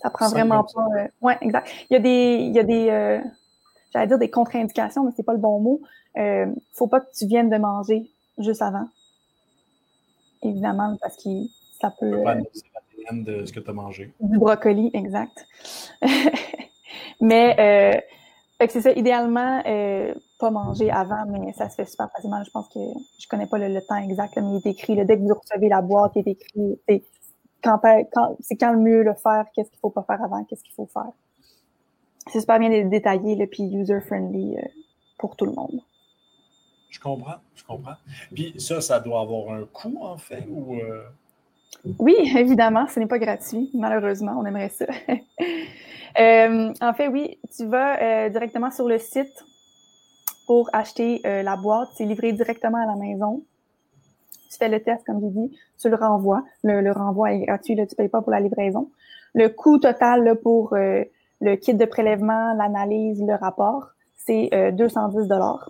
[0.02, 0.88] Ça prend vraiment pas.
[0.98, 1.70] Euh, ouais, exact.
[1.90, 3.22] Il y a des, il y a des,
[3.92, 5.82] j'allais dire des contre-indications, mais c'est pas le bon mot.
[6.18, 8.88] Euh, faut pas que tu viennes de manger juste avant.
[10.42, 11.30] Évidemment, parce que
[11.80, 12.24] ça peut.
[13.12, 14.14] de ce que tu as mangé.
[14.20, 15.46] Du brocoli, exact.
[17.22, 18.02] mais euh,
[18.60, 22.44] fait que c'est ça, idéalement, euh, pas manger avant, mais ça se fait super facilement.
[22.44, 22.80] Je pense que
[23.20, 25.82] je connais pas le, temps exact, mais il est écrit, dès que vous recevez la
[25.82, 27.04] boîte, il est écrit, c'est
[27.64, 27.80] quand,
[28.12, 30.90] quand, quand le mieux le faire, qu'est-ce qu'il faut pas faire avant, qu'est-ce qu'il faut
[30.92, 31.12] faire.
[32.32, 34.62] C'est super bien détaillé, le puis user-friendly euh,
[35.20, 35.80] pour tout le monde.
[36.90, 37.96] Je comprends, je comprends.
[38.34, 40.76] Puis ça, ça doit avoir un coût, en fait, ou...
[40.76, 41.04] Euh?
[42.00, 44.86] Oui, évidemment, ce n'est pas gratuit, malheureusement, on aimerait ça.
[46.20, 49.46] Euh, en fait, oui, tu vas euh, directement sur le site
[50.48, 51.90] pour acheter euh, la boîte.
[51.94, 53.44] C'est livré directement à la maison.
[54.50, 56.44] Tu fais le test, comme je dis, tu le renvoies.
[56.64, 58.90] Le, renvoi est gratuit, tu ne payes pas pour la livraison.
[59.36, 65.70] Le coût total pour le kit de prélèvement, l'analyse, le rapport, c'est 210 dollars.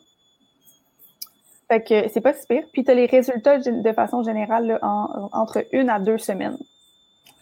[1.69, 2.63] Fait que c'est pas si pire.
[2.71, 6.57] Puis tu as les résultats de façon générale entre une à deux semaines.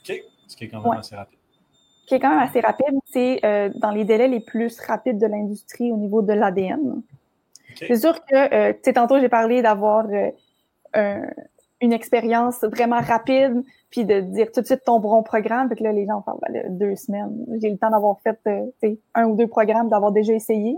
[0.10, 0.24] OK.
[0.48, 1.38] Ce qui est quand même assez rapide
[2.06, 5.26] qui est quand même assez rapide, c'est euh, dans les délais les plus rapides de
[5.26, 7.02] l'industrie au niveau de l'ADN.
[7.76, 10.06] C'est sûr que, euh, tu sais, tantôt j'ai parlé d'avoir
[10.96, 11.26] euh,
[11.82, 15.68] une expérience vraiment rapide, puis de dire tout de suite ton bon programme.
[15.68, 17.46] Fait que là, les gens parlent ben, deux semaines.
[17.62, 18.40] J'ai le temps d'avoir fait
[19.14, 20.78] un ou deux programmes, d'avoir déjà essayé.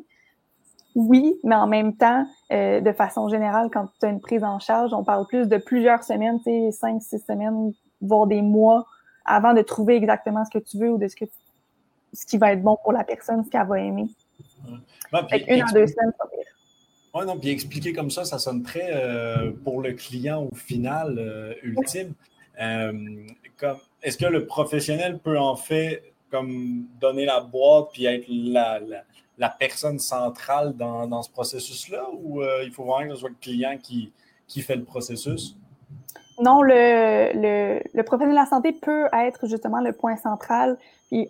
[0.99, 4.93] Oui, mais en même temps, de façon générale, quand tu as une prise en charge,
[4.93, 8.87] on parle plus de plusieurs semaines, tu sais, cinq, six semaines, voire des mois
[9.23, 11.25] avant de trouver exactement ce que tu veux ou de ce que
[12.13, 14.07] ce qui va être bon pour la personne, ce qu'elle va aimer.
[15.47, 16.45] une à deux semaines, ça pire.
[17.13, 21.17] Oui, non, puis expliquer comme ça, ça sonne très euh, pour le client au final
[21.17, 22.13] euh, ultime.
[22.59, 23.27] Euh,
[24.03, 29.03] est-ce que le professionnel peut en fait comme donner la boîte puis être la, la,
[29.49, 33.77] personne centrale dans, dans ce processus-là ou il faut vraiment que ce soit le client
[33.81, 34.11] qui,
[34.47, 35.55] qui fait le processus?
[36.39, 40.77] Non, le, le, le, professionnel de la santé peut être justement le point central.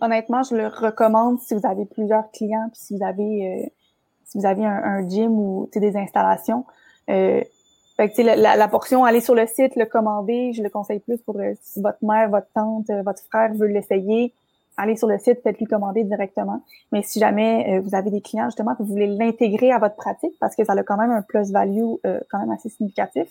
[0.00, 3.68] Honnêtement, je le recommande si vous avez plusieurs clients, puis si vous avez euh,
[4.28, 6.66] si vous avez un, gym ou des installations.
[7.08, 7.42] Euh,
[7.96, 11.18] fait que, la, la, portion, aller sur le site, le commander, je le conseille plus
[11.18, 14.34] pour euh, si votre mère, votre tante, euh, votre frère veut l'essayer.
[14.78, 16.62] Allez sur le site, faites-lui commander directement.
[16.92, 20.32] Mais si jamais vous avez des clients, justement, que vous voulez l'intégrer à votre pratique,
[20.40, 21.96] parce que ça a quand même un plus-value
[22.30, 23.28] quand même assez significatif,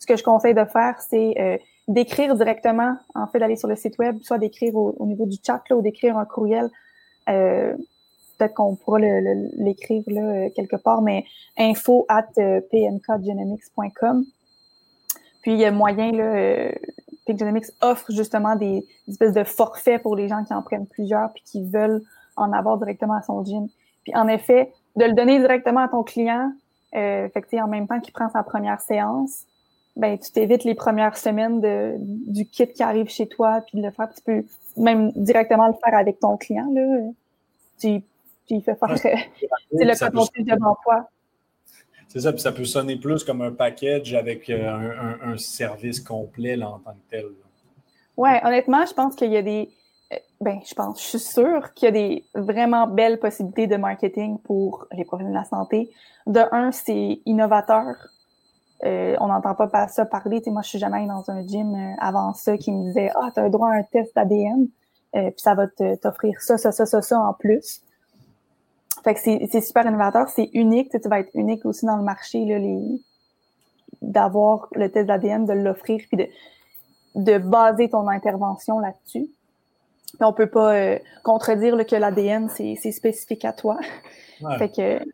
[0.00, 3.76] ce que je conseille de faire, c'est euh, d'écrire directement, en fait, d'aller sur le
[3.76, 6.68] site web, soit d'écrire au, niveau du chat là, ou d'écrire un courriel.
[7.28, 7.76] Euh,
[8.38, 11.26] Peut-être qu'on pourra l'écrire là euh, quelque part, mais
[11.58, 14.24] info at euh, pmkgenomics.com.
[15.42, 16.72] Puis il y a moyen, là,
[17.28, 20.86] euh, Genomics offre justement des, des, espèces de forfaits pour les gens qui en prennent
[20.86, 22.02] plusieurs puis qui veulent
[22.36, 23.68] en avoir directement à son gym.
[24.04, 26.52] Puis en effet, de le donner directement à ton client,
[26.94, 29.44] Euh, fait en même temps qu'il prend sa première séance,
[29.94, 33.86] ben tu t'évites les premières semaines de, du kit qui arrive chez toi, puis de
[33.86, 34.08] le faire.
[34.12, 34.44] Tu peux
[34.76, 36.68] même directement le faire avec ton client.
[36.72, 37.12] Là.
[37.78, 38.02] Tu,
[38.46, 39.14] tu fais faire c'est
[39.70, 41.08] le contenu devant toi.
[42.10, 46.56] C'est ça, puis ça peut sonner plus comme un package avec euh, un, service complet
[46.56, 47.26] là, en tant que tel.
[48.16, 49.70] Oui, honnêtement, je pense qu'il y a des.
[50.12, 53.76] Euh, ben, je pense, je suis sûre qu'il y a des vraiment belles possibilités de
[53.76, 55.88] marketing pour les professionnels de la santé.
[56.26, 57.94] De un, c'est innovateur.
[58.82, 60.42] Euh, on n'entend pas ça parler.
[60.48, 63.48] moi, je suis jamais dans un gym avant ça qui me disait Ah, tu as
[63.50, 64.66] droit à un test ADN,
[65.12, 67.82] puis ça va t'offrir ça, ça, ça, ça, ça en plus.
[69.04, 70.90] Fait que c'est super innovateur, c'est unique.
[70.90, 73.00] Tu, vas être unique aussi dans le marché, là, les...
[74.02, 76.28] d'avoir le test d'ADN, de l'offrir, puis de,
[77.14, 79.28] de baser ton intervention là-dessus.
[80.12, 83.78] Puis on peut pas euh, contredire que l'ADN, c'est spécifique à toi.
[84.58, 85.04] Fait que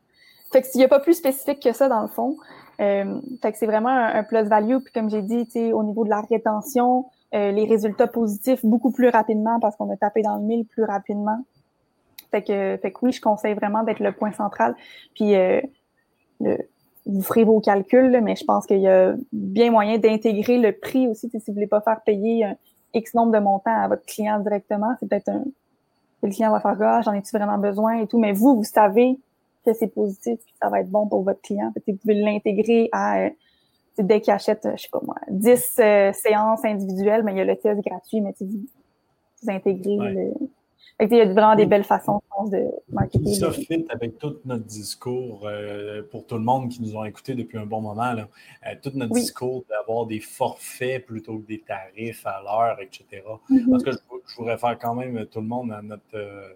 [0.53, 2.37] fait que s'il n'y a pas plus spécifique que ça, dans le fond.
[2.81, 4.79] Euh, fait que c'est vraiment un, plus-value.
[4.79, 9.09] Puis comme j'ai dit, au niveau de la rétention, euh, les résultats positifs beaucoup plus
[9.09, 11.44] rapidement parce qu'on a tapé dans le mille plus rapidement.
[12.31, 14.75] Fait que, fait que oui, je conseille vraiment d'être le point central.
[15.15, 15.61] Puis euh,
[17.07, 21.07] vous ferez vos calculs, mais je pense qu'il y a bien moyen d'intégrer le prix
[21.09, 21.31] aussi.
[21.31, 22.57] Si vous voulez pas faire payer un
[22.95, 25.45] X nombre de montants à votre client directement, c'est peut-être un.
[26.23, 28.19] Le client va faire ah, j'en ai-tu vraiment besoin et tout.
[28.19, 29.19] Mais vous, vous savez
[29.65, 31.73] que c'est positif que ça va être bon pour votre client.
[31.75, 33.31] Fait vous pouvez l'intégrer à euh,
[33.99, 37.45] dès qu'il achète, je sais pas moi, 10 euh, séances individuelles, mais il y a
[37.45, 38.67] le test gratuit, mais vous,
[39.43, 40.33] vous intégrez le,
[41.01, 43.35] il y a vraiment des belles façons, de marketer.
[43.35, 47.35] Ça fit avec tout notre discours euh, pour tout le monde qui nous ont écoutés
[47.35, 48.12] depuis un bon moment.
[48.12, 48.29] Là.
[48.66, 53.22] Euh, tout notre discours d'avoir des forfaits plutôt que des tarifs à l'heure, etc.
[53.51, 53.70] Mm-hmm.
[53.70, 56.49] Parce que je, voudrais faire quand même tout le monde à, notre, euh,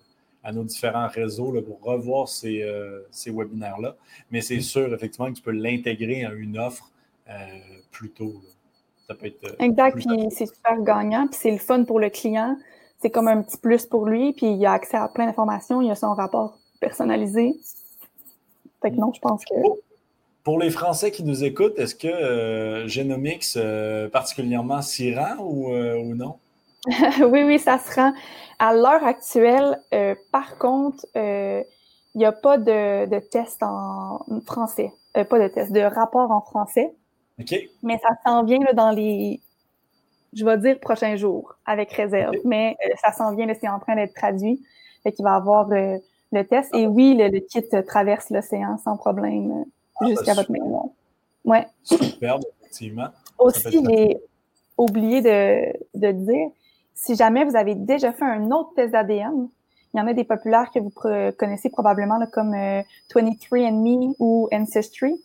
[0.43, 2.67] à nos différents réseaux là, pour revoir ces,
[3.11, 3.97] ces webinaires-là.
[4.31, 6.91] Mais c'est sûr, effectivement, que tu peux l'intégrer à une offre
[7.91, 8.41] plus tôt.
[9.07, 9.57] Ça peut être.
[9.59, 12.57] Exact, puis c'est super gagnant, puis c'est le fun pour le client
[13.01, 15.91] c'est comme un petit plus pour lui, puis il a accès à plein d'informations, il
[15.91, 17.55] a son rapport personnalisé.
[18.83, 19.55] Fait que non, je pense que.
[20.43, 25.73] Pour les Français qui nous écoutent, est-ce que euh, Genomics euh, particulièrement s'y rend ou,
[25.73, 26.37] euh, non?
[26.87, 28.13] oui, oui, ça se rend.
[28.59, 29.81] À l'heure actuelle,
[30.33, 31.65] par contre, il
[32.15, 34.93] n'y a pas de, de test en français.
[35.15, 36.91] pas de test, de rapport en français.
[37.39, 37.55] OK.
[37.83, 39.41] Mais ça s'en vient dans les
[40.33, 43.97] je vais dire prochain jour avec réserve, mais euh, ça s'en vient, c'est en train
[43.97, 44.63] d'être traduit.
[45.03, 45.99] Fait qu'il va avoir euh,
[46.33, 46.75] le test.
[46.75, 49.65] Et oui, le, kit traverse l'océan sans problème euh,
[50.01, 50.93] ah, jusqu'à ben, votre maison.
[51.45, 51.67] Ouais.
[51.83, 53.09] Superbe, effectivement.
[53.39, 54.19] Aussi, j'ai
[54.77, 56.49] oublié de, de dire,
[56.95, 59.49] si jamais vous avez déjà fait un autre test d'ADN,
[59.93, 60.93] il y en a des populaires que vous
[61.37, 62.55] connaissez probablement là, comme
[63.13, 65.21] 23andMe ou Ancestry.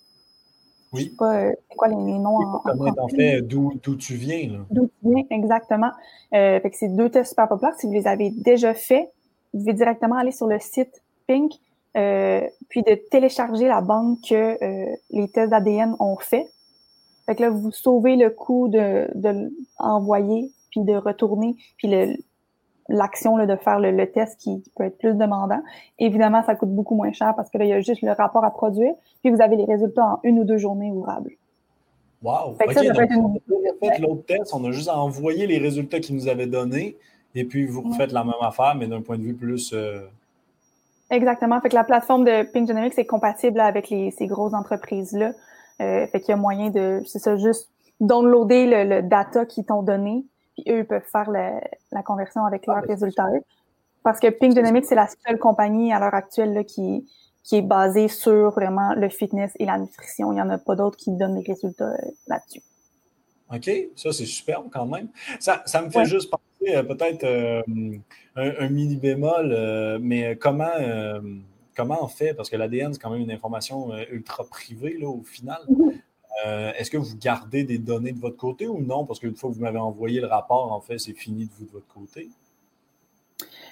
[0.95, 1.09] Oui.
[1.09, 2.61] sais pas, euh, c'est quoi les, noms en,
[2.97, 4.65] en fait d'où tu viens.
[4.69, 5.91] D'où tu viens, exactement.
[6.33, 7.75] Euh, fait que c'est deux tests super populaires.
[7.77, 9.11] Si vous les avez déjà faits,
[9.53, 11.53] vous devez directement aller sur le site Pink,
[11.97, 16.47] euh, puis de télécharger la banque que euh, les tests d'ADN ont fait.
[17.25, 22.15] Fait que là, vous sauvez le coût de, de l'envoyer, puis de retourner, puis le,
[22.87, 25.61] l'action de faire le, test qui, peut être plus demandant.
[25.99, 28.43] Évidemment, ça coûte beaucoup moins cher parce que là, il y a juste le rapport
[28.43, 28.93] à produire,
[29.23, 31.31] puis vous avez les résultats en une ou deux journées ouvrables.
[32.23, 32.55] Wow!
[32.55, 36.47] Fait ça, ça fait l'autre test, on a juste envoyé les résultats qu'ils nous avaient
[36.47, 36.97] donnés,
[37.33, 39.73] et puis vous refaites la même affaire, mais d'un point de vue plus.
[39.73, 40.01] Euh,
[41.11, 41.59] Exactement.
[41.61, 45.33] Fait que la plateforme de Pink Genomics est compatible avec les, ces grosses entreprises-là.
[45.81, 47.69] Euh, fait qu'il y a moyen de, c'est ça, juste
[47.99, 52.77] downloader le, le data qu'ils t'ont donné, puis eux peuvent faire la, conversion avec leurs
[52.77, 53.29] ah, ben, résultats.
[54.03, 57.07] Parce que Pink Dynamics, c'est la seule compagnie à l'heure actuelle là, qui,
[57.45, 60.31] qui est basée sur vraiment le fitness et la nutrition.
[60.31, 62.61] Il n'y en a pas d'autres qui donnent des résultats euh, là-dessus.
[63.53, 65.07] OK, ça c'est superbe quand même.
[65.39, 67.61] Ça, ça me fait juste penser euh, peut-être euh,
[68.35, 70.71] un, mini bémol, mais comment,
[71.75, 72.33] comment on fait?
[72.33, 75.61] Parce que l'ADN, c'est quand même une information ultra privée là, au final.
[75.69, 75.99] Mm-hmm.
[76.43, 79.05] Euh, est-ce que vous gardez des données de votre côté ou non?
[79.05, 81.65] Parce qu'une fois que vous m'avez envoyé le rapport, en fait, c'est fini de vous
[81.65, 82.29] de votre côté.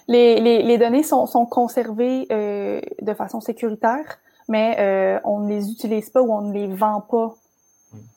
[0.07, 6.21] Les, données sont, conservées euh, de façon sécuritaire, mais euh, on ne les utilise pas
[6.21, 7.35] ou on ne les vend pas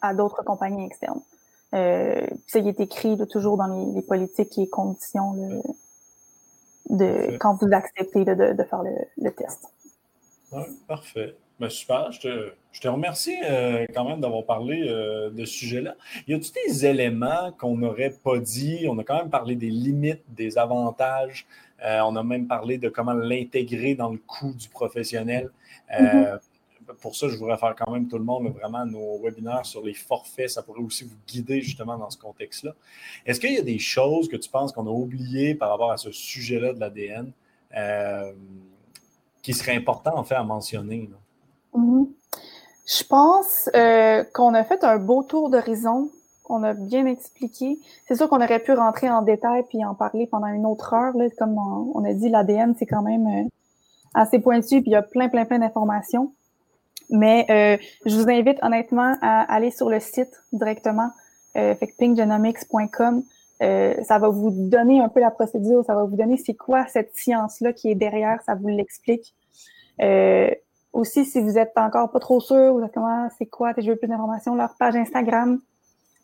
[0.00, 1.20] à d'autres compagnies externes.
[1.72, 5.62] ça y est écrit toujours dans les, politiques et conditions
[6.88, 9.72] de quand vous acceptez de, faire le, test.
[10.88, 11.37] parfait.
[11.59, 15.54] Ben, super, je te, je te remercie euh, quand même d'avoir parlé euh, de ce
[15.60, 15.96] sujet-là.
[16.28, 18.84] Y a-t-il des éléments qu'on n'aurait pas dit?
[18.86, 21.46] On a quand même parlé des limites, des avantages.
[21.82, 25.48] Euh, on a même parlé de comment l'intégrer dans le coût du professionnel.
[25.90, 26.38] Mm-hmm.
[27.00, 29.94] pour ça, je voudrais faire quand même tout le monde vraiment nos webinaires sur les
[29.94, 30.50] forfaits.
[30.50, 32.74] Ça pourrait aussi vous guider justement dans ce contexte-là.
[33.24, 35.96] Est-ce qu'il y a des choses que tu penses qu'on a oubliées par rapport à
[35.96, 37.32] ce sujet-là de l'ADN
[39.40, 41.08] qui serait important en fait à mentionner?
[41.74, 42.15] Mm-hmm.
[42.87, 46.11] Je pense euh, qu'on a fait un beau tour d'horizon.
[46.49, 47.79] On a bien expliqué.
[48.07, 51.16] C'est sûr qu'on aurait pu rentrer en détail puis en parler pendant une autre heure.
[51.16, 51.27] Là.
[51.37, 53.49] Comme on a dit, l'ADN, c'est quand même euh,
[54.14, 56.33] assez pointu, puis il y a plein, plein, plein d'informations.
[57.11, 61.11] Mais euh, je vous invite honnêtement à aller sur le site directement,
[61.57, 63.22] euh, pinggenomics.com.
[63.62, 66.87] Euh, ça va vous donner un peu la procédure, ça va vous donner c'est quoi
[66.88, 69.35] cette science-là qui est derrière, ça vous l'explique.
[70.03, 70.51] Euh,
[70.92, 74.09] aussi, si vous êtes encore pas trop sûr, vous comment c'est quoi, je veux plus
[74.09, 75.61] d'informations, leur page Instagram,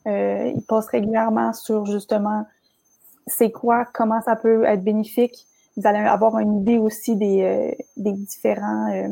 [0.07, 2.47] euh, ils postent régulièrement sur justement
[3.27, 5.47] c'est quoi, comment ça peut être bénéfique
[5.77, 9.09] vous allez avoir une idée aussi des, euh, des différents euh,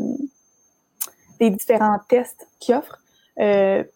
[1.39, 2.99] des différents tests qu'ils offrent.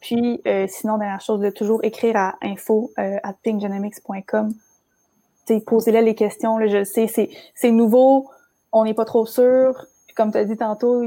[0.01, 4.55] Puis, sinon, dernière chose, de toujours écrire à info at pinggenomics.com.
[5.67, 6.57] Posez-les les questions.
[6.57, 8.31] Là, je le sais, c'est nouveau,
[8.73, 9.87] on n'est pas trop sûr.
[10.07, 11.03] Puis, comme tu as dit tantôt,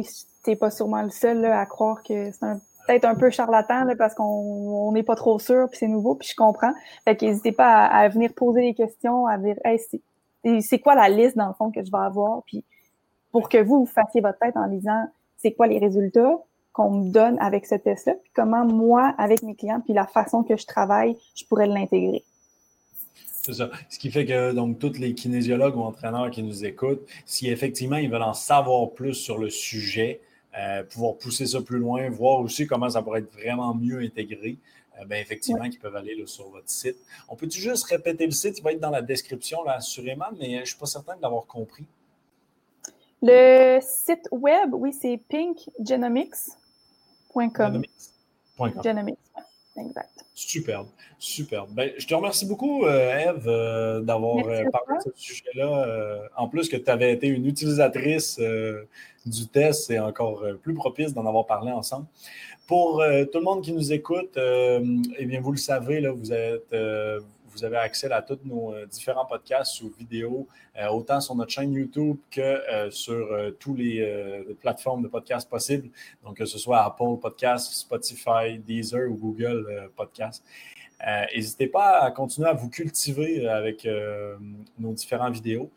[0.48, 2.40] t'es pas sûrement le seul à croire que c'est
[2.88, 6.36] peut-être un peu charlatan parce qu'on n'est pas trop sûr, puis c'est nouveau, puis je
[6.36, 6.72] comprends.
[7.04, 9.58] Fait qu'hésitez pas à, venir poser des questions, à dire
[10.62, 12.64] c'est quoi la liste, dans le fond, que je vais avoir, puis
[13.34, 16.38] pour que vous, vous fassiez votre tête en disant c'est quoi les résultats
[16.72, 20.44] qu'on me donne avec ce test-là, puis comment moi, avec mes clients, puis la façon
[20.44, 22.24] que je travaille, je pourrais l'intégrer?
[23.42, 23.70] C'est ça.
[23.90, 27.98] Ce qui fait que donc tous les kinésiologues ou entraîneurs qui nous écoutent, si effectivement
[27.98, 30.22] ils veulent en savoir plus sur le sujet,
[30.58, 34.58] euh, pouvoir pousser ça plus loin, voir aussi comment ça pourrait être vraiment mieux intégré,
[35.00, 36.98] euh, ben, effectivement, qui peuvent aller sur votre site.
[37.30, 38.60] On peut-tu juste répéter le site?
[38.60, 41.22] Il va être dans la description, là, assurément, mais je ne suis pas certain de
[41.22, 41.86] l'avoir compris.
[43.22, 47.58] Le site web, oui, c'est pinkgenomics.com.
[47.58, 48.82] Genomics.com.
[48.84, 49.20] Genomics,
[49.78, 50.26] exact.
[50.34, 50.88] Superbe,
[51.20, 51.70] superbe.
[51.72, 56.30] Ben, je te remercie beaucoup, euh, Eve, euh, d'avoir parlé de ce sujet-là.
[56.36, 58.40] en plus que tu avais été une utilisatrice
[59.26, 62.06] du test, c'est encore plus propice d'en avoir parlé ensemble.
[62.68, 64.82] Pour euh, tout le monde qui nous écoute, euh,
[65.18, 67.22] eh bien, vous le savez, là, vous, êtes, euh,
[67.58, 70.48] vous avez accès à tous nos différents podcasts ou vidéos,
[70.92, 73.28] autant sur notre chaîne YouTube que sur
[73.60, 75.90] toutes les plateformes de podcasts possibles,
[76.24, 80.44] donc que ce soit Apple Podcasts, Spotify, Deezer ou Google Podcasts.
[81.06, 84.36] Euh, n'hésitez pas à continuer à vous cultiver euh, avec euh,
[84.80, 85.72] nos différentes vidéos.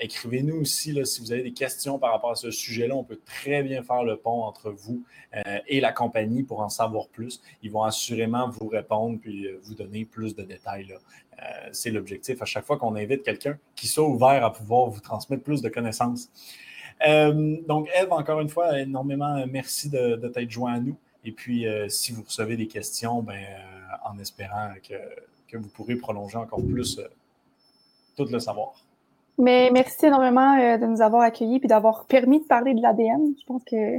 [0.00, 2.94] Écrivez-nous aussi si vous avez des questions par rapport à ce sujet-là.
[2.94, 5.02] On peut très bien faire le pont entre vous
[5.66, 7.40] et la compagnie pour en savoir plus.
[7.62, 10.94] Ils vont assurément vous répondre puis vous donner plus de détails.
[11.72, 15.42] C'est l'objectif à chaque fois qu'on invite quelqu'un qui soit ouvert à pouvoir vous transmettre
[15.42, 16.30] plus de connaissances.
[17.02, 20.98] donc, Eve, encore une fois, énormément merci de, t'être joint à nous.
[21.24, 23.46] Et puis, si vous recevez des questions, ben,
[24.04, 27.06] en espérant que, vous pourrez prolonger encore plus euh,
[28.16, 28.72] tout le savoir.
[29.36, 33.34] Mais merci énormément euh, de nous avoir accueillis et d'avoir permis de parler de l'ADN.
[33.38, 33.98] Je pense que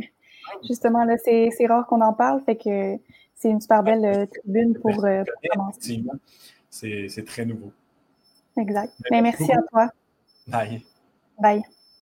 [0.67, 2.97] justement, là, c'est, rare qu'on en parle, fait que
[3.35, 5.05] c'est une super belle euh, tribune pour,
[5.51, 6.03] commencer.
[6.71, 7.71] C'est, très nouveau.
[8.57, 8.91] Exact.
[9.11, 9.89] Mais merci à toi.
[10.47, 10.81] Bye.
[11.39, 11.63] Bye.